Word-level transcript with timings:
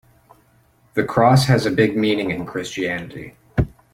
The 0.95 1.03
cross 1.03 1.45
has 1.45 1.67
a 1.67 1.69
big 1.69 1.95
meaning 1.95 2.31
in 2.31 2.47
Christianity. 2.47 3.35